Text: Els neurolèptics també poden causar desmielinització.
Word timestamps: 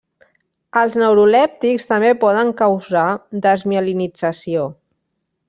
Els 0.79 0.95
neurolèptics 1.01 1.85
també 1.91 2.09
poden 2.23 2.55
causar 2.63 3.05
desmielinització. 3.45 4.67